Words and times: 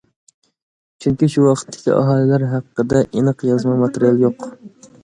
چۈنكى 1.05 1.29
شۇ 1.35 1.45
ۋاقىتتىكى 1.49 1.93
ئاھالىلەر 1.99 2.47
ھەققىدە 2.55 3.05
ئېنىق 3.07 3.47
يازما 3.53 3.79
ماتېرىيال 3.85 4.27
يوق. 4.27 4.53